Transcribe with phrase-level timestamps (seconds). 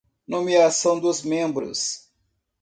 [0.27, 2.11] Nomeação dos membros.